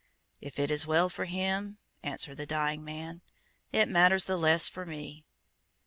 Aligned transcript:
"If 0.41 0.57
it 0.57 0.71
is 0.71 0.87
well 0.87 1.09
for 1.09 1.25
him," 1.25 1.77
answered 2.01 2.37
the 2.37 2.47
dying 2.47 2.83
man, 2.83 3.21
"it 3.71 3.87
matters 3.87 4.25
the 4.25 4.35
less 4.35 4.67
for 4.67 4.83
me." 4.83 5.25